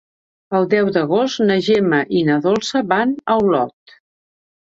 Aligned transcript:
El 0.59 0.63
deu 0.69 0.87
d'agost 0.95 1.41
na 1.49 1.57
Gemma 1.67 1.99
i 2.19 2.23
na 2.29 2.37
Dolça 2.45 2.83
van 2.93 3.13
a 3.35 3.35
Olot. 3.45 3.97